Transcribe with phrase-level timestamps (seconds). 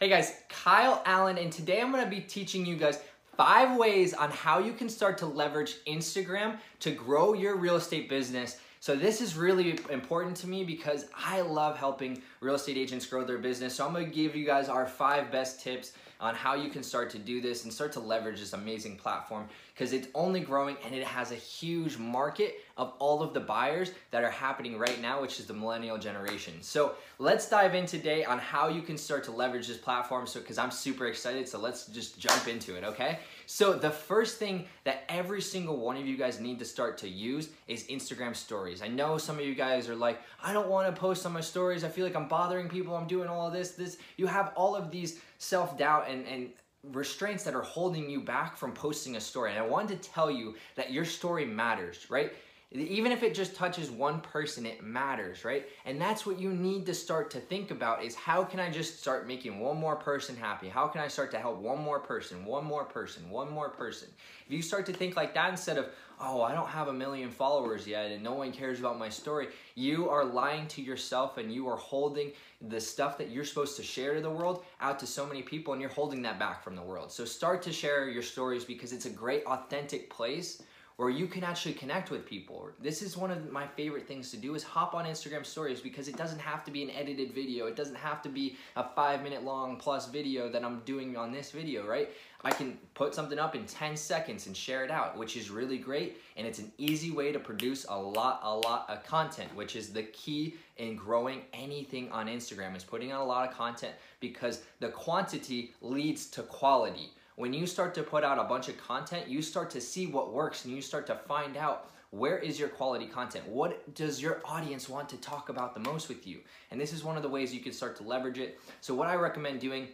[0.00, 3.00] Hey guys, Kyle Allen, and today I'm gonna be teaching you guys
[3.36, 8.08] five ways on how you can start to leverage Instagram to grow your real estate
[8.08, 8.58] business.
[8.78, 13.24] So this is really important to me because I love helping real estate agents grow
[13.24, 13.74] their business.
[13.74, 17.10] So I'm gonna give you guys our five best tips on how you can start
[17.10, 20.94] to do this and start to leverage this amazing platform because it's only growing and
[20.94, 25.20] it has a huge market of all of the buyers that are happening right now,
[25.20, 26.54] which is the millennial generation.
[26.60, 30.26] So let's dive in today on how you can start to leverage this platform.
[30.26, 33.20] So, because I'm super excited, so let's just jump into it, okay?
[33.46, 37.08] So the first thing that every single one of you guys need to start to
[37.08, 38.82] use is Instagram stories.
[38.82, 41.40] I know some of you guys are like, I don't want to post on my
[41.40, 41.84] stories.
[41.84, 42.96] I feel like I'm bothering people.
[42.96, 43.98] I'm doing all this, this.
[44.16, 46.50] You have all of these self-doubt and, and
[46.84, 49.50] restraints that are holding you back from posting a story.
[49.50, 52.32] And I wanted to tell you that your story matters, right?
[52.70, 55.66] Even if it just touches one person, it matters, right?
[55.86, 59.00] And that's what you need to start to think about is how can I just
[59.00, 60.68] start making one more person happy?
[60.68, 64.08] How can I start to help one more person, one more person, one more person?
[64.46, 65.86] If you start to think like that instead of,
[66.20, 69.48] oh, I don't have a million followers yet and no one cares about my story,
[69.74, 72.32] you are lying to yourself and you are holding
[72.68, 75.72] the stuff that you're supposed to share to the world out to so many people
[75.72, 77.12] and you're holding that back from the world.
[77.12, 80.62] So start to share your stories because it's a great authentic place
[80.98, 82.70] where you can actually connect with people.
[82.82, 86.08] This is one of my favorite things to do is hop on Instagram stories because
[86.08, 87.66] it doesn't have to be an edited video.
[87.66, 91.30] It doesn't have to be a five minute long plus video that I'm doing on
[91.30, 92.10] this video, right?
[92.42, 95.78] I can put something up in 10 seconds and share it out, which is really
[95.78, 96.20] great.
[96.36, 99.92] And it's an easy way to produce a lot, a lot of content, which is
[99.92, 104.62] the key in growing anything on Instagram is putting out a lot of content because
[104.80, 109.28] the quantity leads to quality when you start to put out a bunch of content,
[109.28, 112.68] you start to see what works and you start to find out where is your
[112.68, 113.46] quality content?
[113.46, 116.40] What does your audience want to talk about the most with you?
[116.72, 118.58] And this is one of the ways you can start to leverage it.
[118.80, 119.86] So what I recommend doing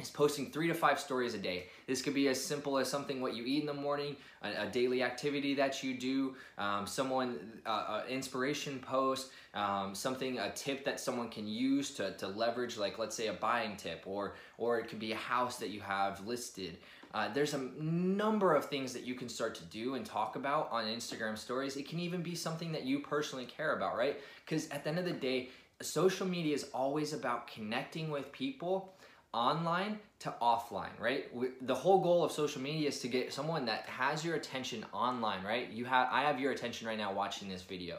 [0.00, 1.66] is posting three to five stories a day.
[1.86, 4.66] This could be as simple as something what you eat in the morning, a, a
[4.66, 10.84] daily activity that you do, um, someone, uh, uh, inspiration post, um, something, a tip
[10.84, 14.78] that someone can use to, to leverage, like let's say a buying tip, or, or
[14.78, 16.76] it could be a house that you have listed.
[17.14, 20.70] Uh, there's a number of things that you can start to do and talk about
[20.70, 21.76] on Instagram stories.
[21.76, 24.20] It can even be something that you personally care about, right?
[24.44, 25.48] Because at the end of the day,
[25.80, 28.92] social media is always about connecting with people
[29.36, 31.32] online to offline, right?
[31.34, 34.84] We, the whole goal of social media is to get someone that has your attention
[34.94, 35.68] online, right?
[35.68, 37.98] You have I have your attention right now watching this video.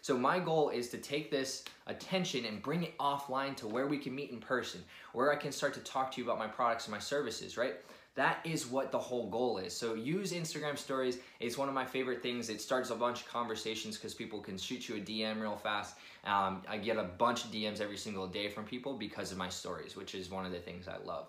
[0.00, 3.98] So my goal is to take this attention and bring it offline to where we
[3.98, 4.82] can meet in person,
[5.12, 7.74] where I can start to talk to you about my products and my services, right?
[8.18, 9.72] That is what the whole goal is.
[9.72, 11.18] So use Instagram stories.
[11.38, 12.50] It's one of my favorite things.
[12.50, 15.94] It starts a bunch of conversations because people can shoot you a DM real fast.
[16.24, 19.48] Um, I get a bunch of DMs every single day from people because of my
[19.48, 21.28] stories, which is one of the things I love.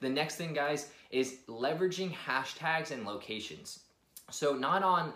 [0.00, 3.80] The next thing, guys, is leveraging hashtags and locations.
[4.30, 5.12] So not on,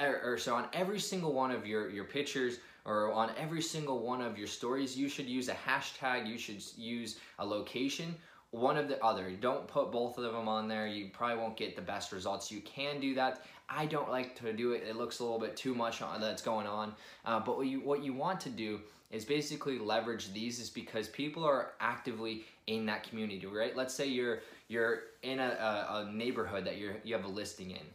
[0.00, 4.00] or, or so on every single one of your, your pictures or on every single
[4.00, 8.16] one of your stories, you should use a hashtag, you should use a location
[8.50, 9.30] one of the other.
[9.30, 10.86] Don't put both of them on there.
[10.86, 12.50] You probably won't get the best results.
[12.50, 13.44] You can do that.
[13.68, 14.84] I don't like to do it.
[14.88, 16.94] It looks a little bit too much on, that's going on.
[17.24, 18.80] Uh, but what you, what you want to do
[19.10, 23.76] is basically leverage these is because people are actively in that community, right?
[23.76, 27.70] Let's say you're you're in a, a, a neighborhood that you're you have a listing
[27.70, 27.86] in.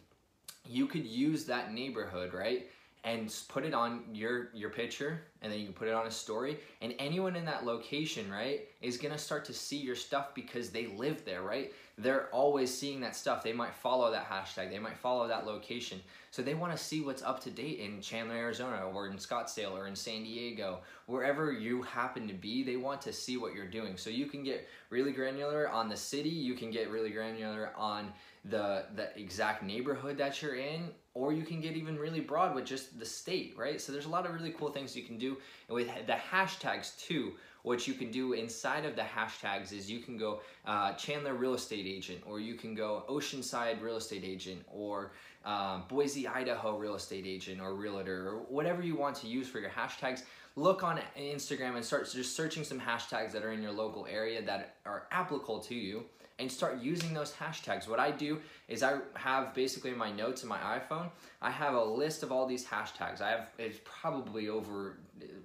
[0.66, 2.70] You could use that neighborhood, right?
[3.04, 6.12] And put it on your your picture and then you can put it on a
[6.12, 10.36] story and anyone in that location right is going to start to see your stuff
[10.36, 13.44] because they live there right they're always seeing that stuff.
[13.44, 14.70] They might follow that hashtag.
[14.70, 16.02] They might follow that location.
[16.32, 19.74] So they want to see what's up to date in Chandler Arizona or in Scottsdale
[19.74, 20.80] or in San Diego.
[21.06, 23.98] Wherever you happen to be they want to see what you're doing.
[23.98, 26.30] So you can get really granular on the city.
[26.30, 28.14] You can get really granular on
[28.46, 32.66] the the exact neighborhood that you're in or you can get even really broad with
[32.66, 33.82] just the state, right?
[33.82, 35.38] So there's a lot of really cool things you can do.
[35.70, 37.34] With the hashtags too,
[37.64, 41.54] what you can do inside of the hashtags is you can go uh, Chandler real
[41.54, 45.12] estate agent, or you can go Oceanside real estate agent, or
[45.46, 49.60] um, Boise, Idaho real estate agent, or realtor, or whatever you want to use for
[49.60, 50.24] your hashtags.
[50.56, 54.42] Look on Instagram and start just searching some hashtags that are in your local area
[54.42, 56.04] that are applicable to you
[56.42, 57.88] and start using those hashtags.
[57.88, 61.10] What I do is I have basically my notes in my iPhone,
[61.42, 63.22] I have a list of all these hashtags.
[63.22, 64.98] I have, it's probably over,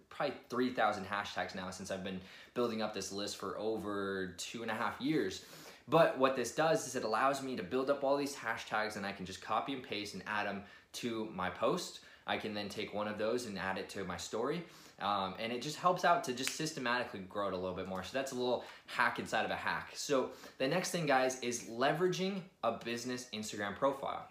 [0.08, 2.20] probably 3,000 hashtags now since I've been
[2.54, 5.44] building up this list for over two and a half years.
[5.88, 9.06] But what this does is it allows me to build up all these hashtags and
[9.06, 10.62] I can just copy and paste and add them
[10.94, 12.00] to my post.
[12.26, 14.64] I can then take one of those and add it to my story.
[15.00, 18.02] Um, and it just helps out to just systematically grow it a little bit more.
[18.02, 19.90] So that's a little hack inside of a hack.
[19.94, 24.26] So the next thing, guys, is leveraging a business Instagram profile.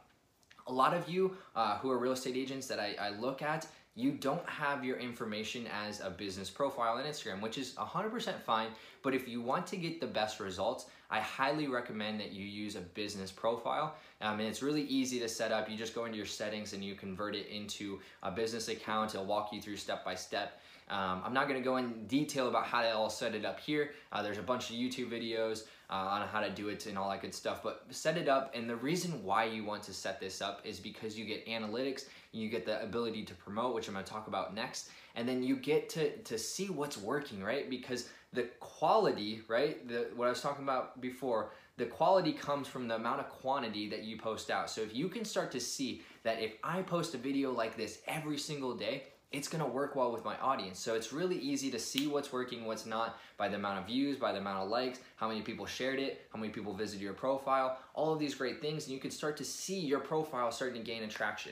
[0.68, 3.68] A lot of you uh, who are real estate agents that I, I look at,
[3.96, 8.68] you don't have your information as a business profile on Instagram, which is 100% fine.
[9.02, 12.76] But if you want to get the best results, I highly recommend that you use
[12.76, 13.96] a business profile.
[14.20, 15.70] Um, and it's really easy to set up.
[15.70, 19.16] You just go into your settings and you convert it into a business account.
[19.16, 20.60] It'll walk you through step by step.
[20.90, 23.92] Um, I'm not to go in detail about how to all set it up here.
[24.12, 27.10] Uh, there's a bunch of YouTube videos uh, on how to do it and all
[27.10, 27.62] that good stuff.
[27.64, 30.80] But set it up, and the reason why you want to set this up is
[30.80, 34.54] because you get analytics, you get the ability to promote, which I'm to talk about
[34.54, 37.70] next, and then you get to to see what's working, right?
[37.70, 39.88] Because the quality, right?
[39.88, 43.90] The what I was talking about before, the quality comes from the amount of quantity
[43.90, 44.70] that you post out.
[44.70, 48.00] So if you can start to see that if I post a video like this
[48.08, 49.04] every single day,
[49.36, 50.80] it's gonna work well with my audience.
[50.80, 54.18] So it's really easy to see what's working, what's not by the amount of views,
[54.18, 57.14] by the amount of likes, how many people shared it, how many people visited your
[57.14, 60.82] profile, all of these great things, and you can start to see your profile starting
[60.82, 61.52] to gain attraction.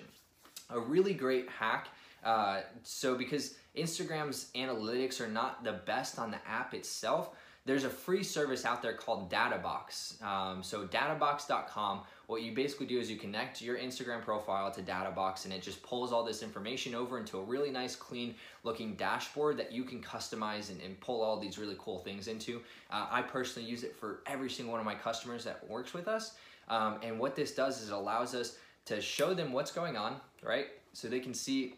[0.70, 1.90] A really great hack.
[2.24, 7.32] Uh, so because Instagram's analytics are not the best on the app itself,
[7.66, 10.22] there's a free service out there called Databox.
[10.24, 15.44] Um, so databox.com, what you basically do is you connect your Instagram profile to Databox
[15.46, 19.58] and it just pulls all this information over into a really nice, clean looking dashboard
[19.58, 22.62] that you can customize and, and pull all these really cool things into.
[22.90, 26.08] Uh, I personally use it for every single one of my customers that works with
[26.08, 26.36] us.
[26.70, 30.16] Um, and what this does is it allows us to show them what's going on,
[30.42, 30.68] right?
[30.94, 31.76] So they can see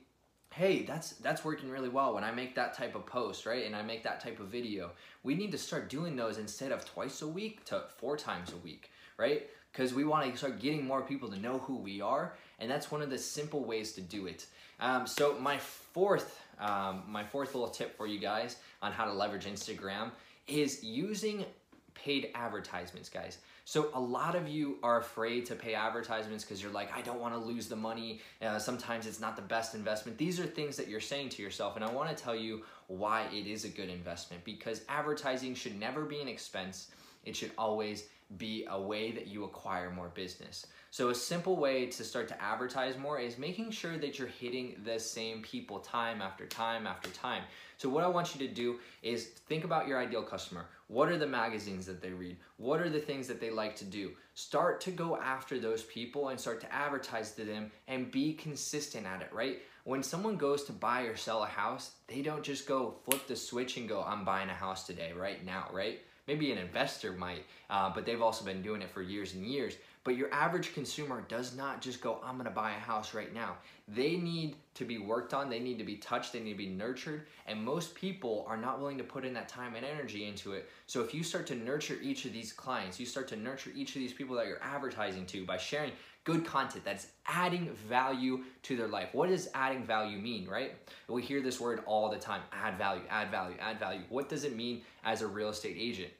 [0.56, 3.76] hey that's that's working really well when i make that type of post right and
[3.76, 4.90] i make that type of video
[5.24, 8.58] we need to start doing those instead of twice a week to four times a
[8.58, 12.34] week right because we want to start getting more people to know who we are
[12.60, 14.46] and that's one of the simple ways to do it
[14.80, 19.14] um, so my fourth um, my fourth little tip for you guys on how to
[19.14, 20.12] leverage instagram
[20.48, 21.46] is using
[21.94, 26.72] paid advertisements guys so a lot of you are afraid to pay advertisements because you're
[26.72, 28.22] like, I don't want to lose the money.
[28.40, 30.20] Uh, sometimes it's not the best investment.
[30.20, 33.26] These are things that you're saying to yourself, and I want to tell you why
[33.34, 36.92] it is a good investment because advertising should never be an expense.
[37.26, 38.08] It should always
[38.38, 40.66] be a way that you acquire more business.
[40.90, 44.78] So a simple way to start to advertise more is making sure that you're hitting
[44.84, 47.44] the same people time after time after time.
[47.78, 50.66] So what I want you to do is think about your ideal customer.
[50.88, 52.38] What are the magazines that they read?
[52.58, 54.12] What are the things that they like to do?
[54.34, 59.06] Start to go after those people and start to advertise to them and be consistent
[59.06, 59.60] at it, right?
[59.84, 63.36] When someone goes to buy or sell a house, they don't just go flip the
[63.36, 66.00] switch and go, I'm buying a house today, right now, right?
[66.28, 69.76] Maybe an investor might, uh, but they've also been doing it for years and years.
[70.06, 73.58] But your average consumer does not just go, I'm gonna buy a house right now.
[73.88, 76.70] They need to be worked on, they need to be touched, they need to be
[76.70, 80.54] nurtured, and most people are not willing to put in that time and energy into
[80.54, 80.70] it.
[80.86, 83.96] So if you start to nurture each of these clients, you start to nurture each
[83.96, 85.92] of these people that you're advertising to by sharing
[86.24, 89.10] good content that's adding value to their life.
[89.14, 90.76] What does adding value mean, right?
[91.08, 94.02] We hear this word all the time add value, add value, add value.
[94.10, 96.12] What does it mean as a real estate agent?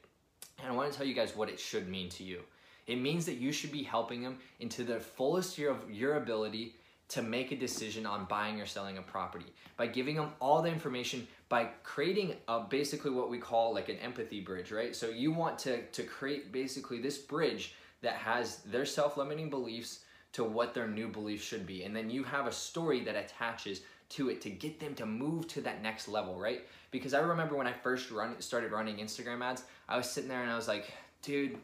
[0.58, 2.40] And I want to tell you guys what it should mean to you.
[2.86, 6.76] It means that you should be helping them into the fullest year of your ability
[7.08, 9.46] to make a decision on buying or selling a property
[9.76, 13.96] by giving them all the information by creating a, basically what we call like an
[13.98, 18.84] empathy bridge right so you want to to create basically this bridge that has their
[18.84, 20.00] self-limiting beliefs
[20.36, 21.84] to what their new beliefs should be.
[21.84, 25.48] And then you have a story that attaches to it to get them to move
[25.48, 26.60] to that next level, right?
[26.90, 30.42] Because I remember when I first run, started running Instagram ads, I was sitting there
[30.42, 31.56] and I was like, dude,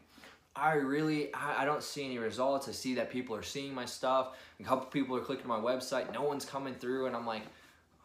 [0.55, 2.69] I really, I, don't see any results.
[2.69, 4.37] I see that people are seeing my stuff.
[4.59, 6.13] A couple people are clicking my website.
[6.13, 7.07] No one's coming through.
[7.07, 7.41] And I'm like,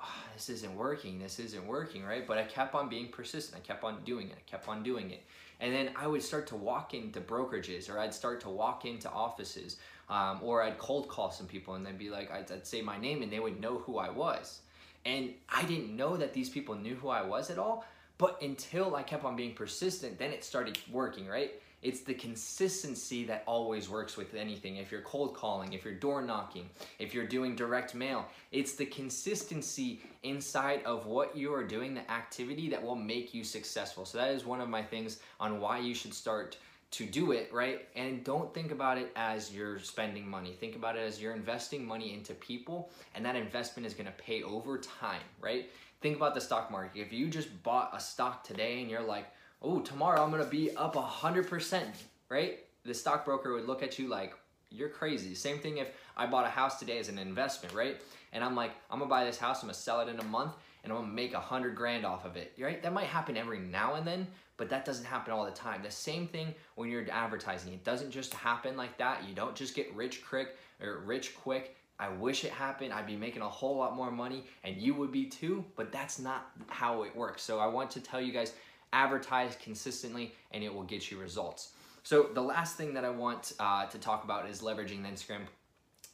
[0.02, 1.18] oh, this isn't working.
[1.18, 2.26] This isn't working, right?
[2.26, 3.62] But I kept on being persistent.
[3.62, 4.36] I kept on doing it.
[4.38, 5.22] I kept on doing it.
[5.60, 9.10] And then I would start to walk into brokerages or I'd start to walk into
[9.10, 9.76] offices
[10.08, 12.96] um, or I'd cold call some people and they'd be like, I'd, I'd say my
[12.96, 14.60] name and they would know who I was.
[15.04, 17.84] And I didn't know that these people knew who I was at all.
[18.16, 21.52] But until I kept on being persistent, then it started working, right?
[21.82, 24.76] It's the consistency that always works with anything.
[24.76, 26.68] If you're cold calling, if you're door knocking,
[26.98, 32.10] if you're doing direct mail, it's the consistency inside of what you are doing, the
[32.10, 34.04] activity that will make you successful.
[34.04, 36.56] So that is one of my things on why you should start
[36.90, 37.86] to do it, right?
[37.94, 40.56] And don't think about it as you're spending money.
[40.58, 44.42] Think about it as you're investing money into people, and that investment is gonna pay
[44.42, 45.70] over time, right?
[46.00, 47.00] Think about the stock market.
[47.00, 49.26] If you just bought a stock today and you're like,
[49.62, 51.82] oh, tomorrow I'm gonna be up 100%,
[52.28, 52.58] right?
[52.84, 54.34] The stockbroker would look at you like,
[54.70, 55.34] you're crazy.
[55.34, 58.00] Same thing if I bought a house today as an investment, right?
[58.32, 60.52] And I'm like, I'm gonna buy this house, I'm gonna sell it in a month,
[60.84, 62.82] and I'm gonna make a hundred grand off of it, right?
[62.82, 65.82] That might happen every now and then, but that doesn't happen all the time.
[65.82, 67.72] The same thing when you're advertising.
[67.72, 69.26] It doesn't just happen like that.
[69.26, 71.76] You don't just get rich quick or rich quick.
[72.00, 72.92] I wish it happened.
[72.92, 76.18] I'd be making a whole lot more money and you would be too, but that's
[76.18, 77.42] not how it works.
[77.42, 78.52] So I want to tell you guys
[78.92, 81.72] advertise consistently and it will get you results.
[82.02, 85.42] So the last thing that I want uh, to talk about is leveraging the Instagram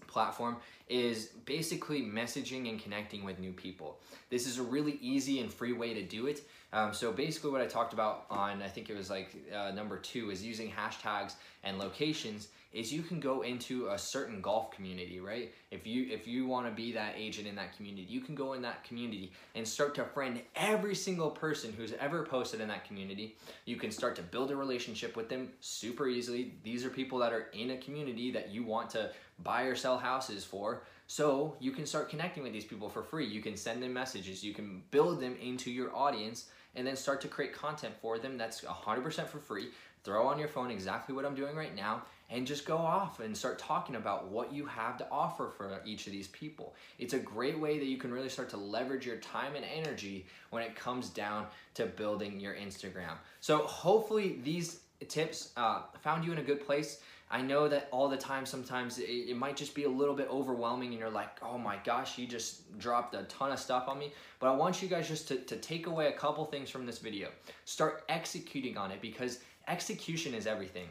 [0.07, 0.57] platform
[0.88, 3.99] is basically messaging and connecting with new people.
[4.31, 6.43] This is a really easy and free way to do it.
[6.73, 9.97] Um, so basically what I talked about on, I think it was like uh, number
[9.97, 15.21] two, is using hashtags and locations is you can go into a certain golf community,
[15.21, 15.53] right?
[15.71, 18.53] If you if you want to be that agent in that community, you can go
[18.55, 22.85] in that community and start to friend every single person who's ever posted in that
[22.85, 23.37] community.
[23.64, 26.55] You can start to build a relationship with them super easily.
[26.64, 29.12] These are people that are in a community that you want to
[29.43, 30.74] buy or sell houses for.
[31.07, 33.26] So you can start connecting with these people for free.
[33.26, 34.43] You can send them messages.
[34.43, 38.37] You can build them into your audience and then start to create content for them
[38.37, 39.69] that's 100% for free.
[40.02, 43.37] Throw on your phone exactly what I'm doing right now and just go off and
[43.37, 46.75] start talking about what you have to offer for each of these people.
[46.99, 50.26] It's a great way that you can really start to leverage your time and energy
[50.50, 53.16] when it comes down to building your Instagram.
[53.40, 57.00] So hopefully these tips uh, found you in a good place.
[57.35, 60.29] I know that all the time sometimes it, it, might just be a little bit
[60.31, 63.99] overwhelming and you're like, oh my gosh, you just dropped a ton of stuff on
[63.99, 64.12] me.
[64.38, 66.99] But I want you guys just to, to take away a couple things from this
[66.99, 67.31] video.
[67.64, 70.87] Start executing on it because execution is everything.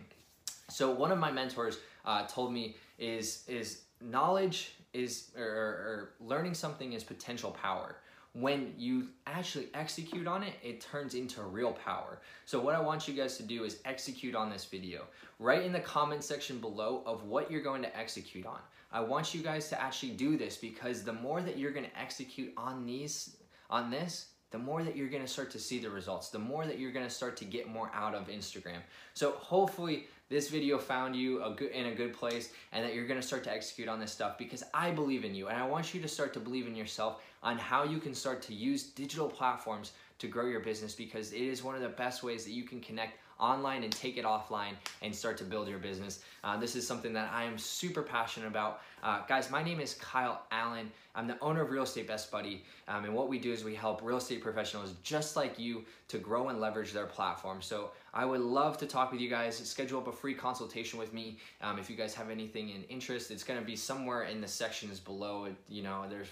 [0.69, 6.55] So one of my mentors uh, told me is, is knowledge is, or, or learning
[6.55, 7.95] something is potential power
[8.33, 12.19] when you actually execute on it, it turns into real power.
[12.45, 15.03] So what I want you guys to do is execute on this video.
[15.39, 18.59] Write in the comment section below of what you're going to execute on.
[18.91, 21.99] I want you guys to actually do this because the more that you're going to
[21.99, 23.37] execute on these,
[23.69, 26.77] on this, the more that you're gonna start to see the results, the more that
[26.77, 28.81] you're gonna start to get more out of Instagram.
[29.15, 33.05] So hopefully this video found you a good, in a good place and that you're
[33.05, 35.93] gonna start to execute on this stuff because I believe in you and I want
[35.93, 39.27] you to start to believe in yourself on how you can start to use digital
[39.29, 42.63] platforms to grow your business because it is one of the best ways that you
[42.63, 46.19] can connect online and take it offline and start to build your business.
[46.43, 48.81] Uh, this is something that I am super passionate about.
[49.01, 50.91] Uh, guys, my name is Kyle Allen.
[51.15, 52.63] I'm the owner of Real Estate Best Buddy.
[52.87, 56.17] Um, and what we do is we help real estate professionals just like you to
[56.17, 57.61] grow and leverage their platform.
[57.61, 61.13] So I would love to talk with you guys, schedule up a free consultation with
[61.13, 61.37] me.
[61.61, 64.99] Um, if you guys have anything in interest, it's gonna be somewhere in the sections
[64.99, 65.47] below.
[65.69, 66.27] You know, there's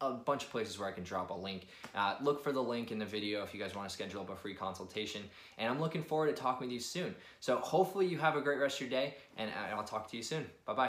[0.00, 1.68] a bunch of places where I can drop a link.
[1.94, 4.30] Uh, look for the link in the video if you guys want to schedule up
[4.30, 5.22] a free consultation.
[5.58, 7.14] And I'm looking forward to talking with you soon.
[7.40, 10.22] So hopefully you have a great rest of your day and I'll talk to you
[10.22, 10.46] soon.
[10.66, 10.84] Bye-bye.